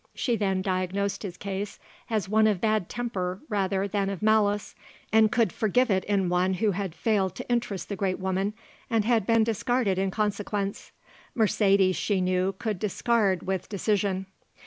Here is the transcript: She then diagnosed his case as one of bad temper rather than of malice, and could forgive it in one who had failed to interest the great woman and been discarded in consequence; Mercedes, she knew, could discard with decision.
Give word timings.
She 0.15 0.35
then 0.35 0.63
diagnosed 0.63 1.21
his 1.21 1.37
case 1.37 1.77
as 2.09 2.27
one 2.27 2.47
of 2.47 2.59
bad 2.59 2.89
temper 2.89 3.39
rather 3.49 3.87
than 3.87 4.09
of 4.09 4.23
malice, 4.23 4.73
and 5.13 5.31
could 5.31 5.53
forgive 5.53 5.91
it 5.91 6.03
in 6.05 6.27
one 6.27 6.55
who 6.55 6.71
had 6.71 6.95
failed 6.95 7.35
to 7.35 7.47
interest 7.49 7.87
the 7.87 7.95
great 7.95 8.17
woman 8.17 8.55
and 8.89 9.05
been 9.27 9.43
discarded 9.43 9.99
in 9.99 10.09
consequence; 10.09 10.91
Mercedes, 11.35 11.97
she 11.97 12.19
knew, 12.19 12.55
could 12.57 12.79
discard 12.79 13.43
with 13.45 13.69
decision. 13.69 14.25